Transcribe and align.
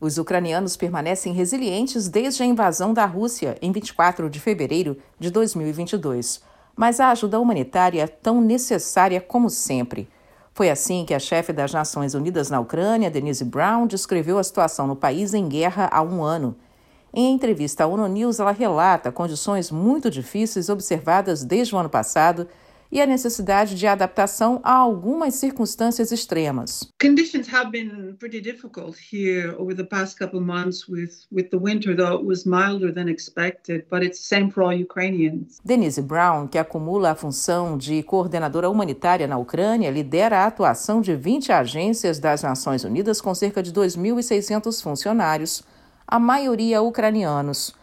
Os 0.00 0.16
ucranianos 0.16 0.76
permanecem 0.76 1.32
resilientes 1.32 2.08
desde 2.08 2.44
a 2.44 2.46
invasão 2.46 2.94
da 2.94 3.04
Rússia 3.04 3.58
em 3.60 3.72
24 3.72 4.30
de 4.30 4.38
fevereiro 4.38 4.96
de 5.18 5.28
2022. 5.28 6.40
Mas 6.76 7.00
a 7.00 7.10
ajuda 7.10 7.40
humanitária 7.40 8.02
é 8.02 8.06
tão 8.06 8.40
necessária 8.40 9.20
como 9.20 9.50
sempre. 9.50 10.08
Foi 10.54 10.70
assim 10.70 11.04
que 11.04 11.14
a 11.14 11.18
chefe 11.18 11.52
das 11.52 11.72
Nações 11.72 12.14
Unidas 12.14 12.48
na 12.48 12.60
Ucrânia, 12.60 13.10
Denise 13.10 13.44
Brown, 13.44 13.88
descreveu 13.88 14.38
a 14.38 14.44
situação 14.44 14.86
no 14.86 14.94
país 14.94 15.34
em 15.34 15.48
guerra 15.48 15.88
há 15.92 16.00
um 16.00 16.22
ano. 16.22 16.54
Em 17.12 17.32
entrevista 17.32 17.82
à 17.82 17.86
ONU 17.88 18.06
News, 18.06 18.38
ela 18.38 18.52
relata 18.52 19.10
condições 19.10 19.72
muito 19.72 20.08
difíceis 20.10 20.68
observadas 20.68 21.42
desde 21.42 21.74
o 21.74 21.78
ano 21.78 21.88
passado 21.88 22.46
e 22.90 23.00
a 23.00 23.06
necessidade 23.06 23.74
de 23.74 23.86
adaptação 23.86 24.60
a 24.62 24.72
algumas 24.72 25.34
circunstâncias 25.34 26.10
extremas. 26.10 26.90
Conditions 27.00 27.52
have 27.52 27.70
been 27.70 28.14
pretty 28.18 28.40
difficult 28.40 28.96
here 29.12 29.54
over 29.58 29.74
the 29.74 29.84
past 29.84 30.18
couple 30.18 30.40
months 30.40 30.88
with 30.88 31.26
with 31.30 31.50
the 31.50 31.58
winter 31.58 31.94
though 31.94 32.18
it 32.18 32.24
was 32.24 32.44
milder 32.44 32.92
than 32.92 33.08
expected, 33.08 33.84
but 33.90 34.02
it's 34.02 34.18
the 34.18 34.36
same 34.36 34.50
for 34.50 34.62
all 34.64 34.72
Ukrainians. 34.72 35.58
Denise 35.64 36.00
Brown, 36.00 36.46
que 36.46 36.58
acumula 36.58 37.10
a 37.10 37.14
função 37.14 37.76
de 37.76 38.02
coordenadora 38.02 38.70
humanitária 38.70 39.26
na 39.26 39.38
Ucrânia, 39.38 39.90
lidera 39.90 40.40
a 40.40 40.46
atuação 40.46 41.00
de 41.00 41.14
20 41.14 41.52
agências 41.52 42.18
das 42.18 42.42
Nações 42.42 42.84
Unidas 42.84 43.20
com 43.20 43.34
cerca 43.34 43.62
de 43.62 43.72
2.600 43.72 44.82
funcionários, 44.82 45.62
a 46.06 46.18
maioria 46.18 46.80
ucranianos. 46.80 47.74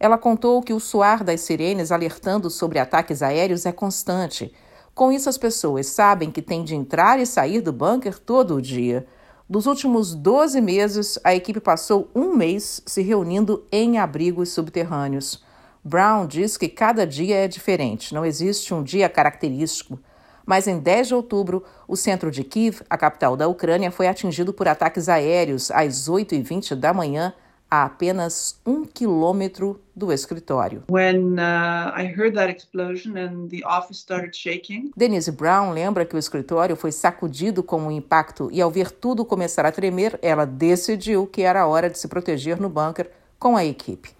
Ela 0.00 0.16
contou 0.16 0.62
que 0.62 0.72
o 0.72 0.78
soar 0.78 1.24
das 1.24 1.40
sirenes 1.40 1.90
alertando 1.90 2.48
sobre 2.50 2.78
ataques 2.78 3.22
aéreos 3.22 3.66
é 3.66 3.72
constante. 3.72 4.52
Com 4.94 5.10
isso, 5.10 5.28
as 5.28 5.38
pessoas 5.38 5.86
sabem 5.86 6.30
que 6.30 6.42
têm 6.42 6.62
de 6.62 6.74
entrar 6.74 7.18
e 7.18 7.26
sair 7.26 7.60
do 7.60 7.72
bunker 7.72 8.18
todo 8.18 8.54
o 8.54 8.62
dia. 8.62 9.06
Dos 9.48 9.66
últimos 9.66 10.14
12 10.14 10.60
meses, 10.60 11.18
a 11.24 11.34
equipe 11.34 11.60
passou 11.60 12.08
um 12.14 12.34
mês 12.34 12.82
se 12.86 13.02
reunindo 13.02 13.64
em 13.72 13.98
abrigos 13.98 14.50
subterrâneos. 14.50 15.42
Brown 15.82 16.26
diz 16.26 16.56
que 16.56 16.68
cada 16.68 17.06
dia 17.06 17.36
é 17.36 17.48
diferente, 17.48 18.12
não 18.12 18.26
existe 18.26 18.74
um 18.74 18.82
dia 18.82 19.08
característico. 19.08 19.98
Mas 20.44 20.66
em 20.66 20.78
10 20.78 21.08
de 21.08 21.14
outubro, 21.14 21.64
o 21.86 21.96
centro 21.96 22.30
de 22.30 22.44
Kiev, 22.44 22.82
a 22.88 22.96
capital 22.96 23.36
da 23.36 23.48
Ucrânia, 23.48 23.90
foi 23.90 24.06
atingido 24.06 24.52
por 24.52 24.68
ataques 24.68 25.08
aéreos 25.08 25.70
às 25.70 26.08
8h20 26.08 26.74
da 26.74 26.92
manhã 26.92 27.32
a 27.70 27.84
apenas 27.84 28.58
um 28.64 28.84
quilômetro 28.84 29.80
do 29.94 30.12
escritório. 30.12 30.84
When 30.90 31.34
uh, 31.34 31.92
I 31.96 32.14
heard 32.16 32.34
that 32.34 32.54
explosion 32.54 33.16
and 33.16 33.48
the 33.48 33.64
office 33.66 33.98
started 33.98 34.36
shaking. 34.36 34.90
Denise 34.96 35.30
Brown 35.30 35.72
lembra 35.72 36.04
que 36.04 36.16
o 36.16 36.18
escritório 36.18 36.76
foi 36.76 36.92
sacudido 36.92 37.62
com 37.62 37.82
o 37.82 37.86
um 37.86 37.90
impacto 37.90 38.48
e 38.52 38.60
ao 38.60 38.70
ver 38.70 38.90
tudo 38.90 39.24
começar 39.24 39.66
a 39.66 39.72
tremer, 39.72 40.18
ela 40.22 40.44
decidiu 40.44 41.26
que 41.26 41.42
era 41.42 41.66
hora 41.66 41.90
de 41.90 41.98
se 41.98 42.08
proteger 42.08 42.60
no 42.60 42.68
bunker 42.68 43.10
com 43.38 43.56
a 43.56 43.64
equipe. 43.64 44.10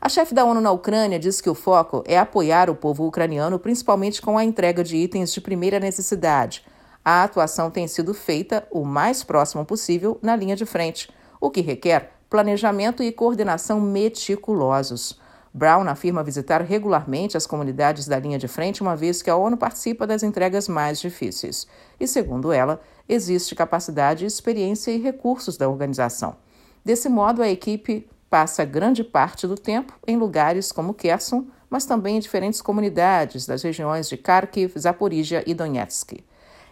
A 0.00 0.08
chefe 0.08 0.32
da 0.32 0.44
ONU 0.44 0.60
na 0.60 0.70
Ucrânia 0.70 1.18
diz 1.18 1.40
que 1.40 1.50
o 1.50 1.54
foco 1.54 2.04
é 2.06 2.16
apoiar 2.18 2.70
o 2.70 2.74
povo 2.74 3.06
ucraniano, 3.06 3.58
principalmente 3.58 4.22
com 4.22 4.38
a 4.38 4.44
entrega 4.44 4.84
de 4.84 4.96
itens 4.96 5.32
de 5.32 5.40
primeira 5.40 5.80
necessidade. 5.80 6.64
A 7.04 7.24
atuação 7.24 7.70
tem 7.70 7.88
sido 7.88 8.14
feita 8.14 8.66
o 8.70 8.84
mais 8.84 9.24
próximo 9.24 9.64
possível 9.64 10.18
na 10.22 10.36
linha 10.36 10.54
de 10.54 10.64
frente, 10.64 11.08
o 11.40 11.50
que 11.50 11.60
requer 11.60 12.17
planejamento 12.28 13.02
e 13.02 13.10
coordenação 13.10 13.80
meticulosos. 13.80 15.18
Brown 15.52 15.88
afirma 15.88 16.22
visitar 16.22 16.60
regularmente 16.62 17.36
as 17.36 17.46
comunidades 17.46 18.06
da 18.06 18.18
linha 18.18 18.38
de 18.38 18.46
frente, 18.46 18.82
uma 18.82 18.94
vez 18.94 19.22
que 19.22 19.30
a 19.30 19.36
ONU 19.36 19.56
participa 19.56 20.06
das 20.06 20.22
entregas 20.22 20.68
mais 20.68 21.00
difíceis. 21.00 21.66
E, 21.98 22.06
segundo 22.06 22.52
ela, 22.52 22.80
existe 23.08 23.54
capacidade, 23.54 24.26
experiência 24.26 24.90
e 24.90 24.98
recursos 24.98 25.56
da 25.56 25.68
organização. 25.68 26.36
Desse 26.84 27.08
modo, 27.08 27.42
a 27.42 27.48
equipe 27.48 28.08
passa 28.30 28.64
grande 28.64 29.02
parte 29.02 29.46
do 29.46 29.56
tempo 29.56 29.94
em 30.06 30.16
lugares 30.16 30.70
como 30.70 30.94
Kherson, 30.94 31.46
mas 31.70 31.86
também 31.86 32.16
em 32.16 32.20
diferentes 32.20 32.62
comunidades 32.62 33.46
das 33.46 33.62
regiões 33.62 34.08
de 34.08 34.16
Kharkiv, 34.16 34.78
Zaporizhia 34.78 35.42
e 35.46 35.54
Donetsk. 35.54 36.24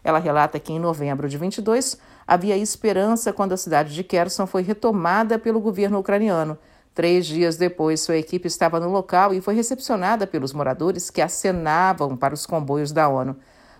Ela 0.06 0.20
relata 0.20 0.60
que 0.60 0.72
em 0.72 0.78
novembro 0.78 1.28
de 1.28 1.36
22 1.36 1.98
havia 2.24 2.56
esperança 2.56 3.32
quando 3.32 3.54
a 3.54 3.56
cidade 3.56 3.92
de 3.92 4.04
Kherson 4.04 4.46
foi 4.46 4.62
retomada 4.62 5.36
pelo 5.36 5.58
governo 5.58 5.98
ucraniano. 5.98 6.56
Três 6.94 7.26
dias 7.26 7.56
depois, 7.56 8.02
sua 8.02 8.16
equipe 8.16 8.46
estava 8.46 8.78
no 8.78 8.88
local 8.88 9.34
e 9.34 9.40
foi 9.40 9.56
recepcionada 9.56 10.24
pelos 10.24 10.52
moradores 10.52 11.10
que 11.10 11.20
acenavam 11.20 12.16
para 12.16 12.32
os 12.32 12.46
comboios 12.46 12.92
da 12.92 13.08
ONU. 13.08 13.36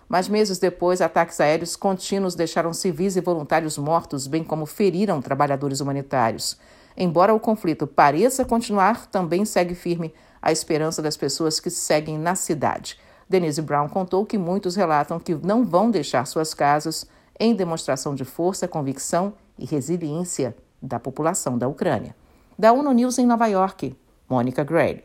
Mas 0.09 0.27
meses 0.27 0.59
depois, 0.59 0.99
ataques 0.99 1.39
aéreos 1.39 1.77
contínuos 1.77 2.35
deixaram 2.35 2.73
civis 2.73 3.15
e 3.15 3.21
voluntários 3.21 3.77
mortos, 3.77 4.27
bem 4.27 4.43
como 4.43 4.65
feriram 4.65 5.21
trabalhadores 5.21 5.79
humanitários. 5.79 6.57
Embora 6.97 7.33
o 7.33 7.39
conflito 7.39 7.87
pareça 7.87 8.43
continuar, 8.43 9.05
também 9.05 9.45
segue 9.45 9.75
firme 9.75 10.13
a 10.41 10.51
esperança 10.51 11.01
das 11.01 11.15
pessoas 11.15 11.57
que 11.61 11.69
seguem 11.69 12.17
na 12.19 12.35
cidade. 12.35 12.99
Denise 13.29 13.61
Brown 13.61 13.89
contou 13.89 14.25
que 14.25 14.37
muitos 14.37 14.75
relatam 14.75 15.19
que 15.19 15.35
não 15.35 15.65
vão 15.65 15.91
deixar 15.91 16.25
suas 16.25 16.53
casas 16.53 17.07
em 17.39 17.53
demonstração 17.53 18.15
de 18.15 18.23
força, 18.23 18.67
convicção 18.67 19.33
e 19.59 19.65
resiliência 19.65 20.55
da 20.81 20.99
população 20.99 21.57
da 21.57 21.67
Ucrânia. 21.67 22.15
Da 22.57 22.71
ONU 22.71 22.91
News 22.93 23.17
em 23.17 23.25
Nova 23.25 23.47
York, 23.47 23.95
Mônica 24.29 24.63
Gray. 24.63 25.03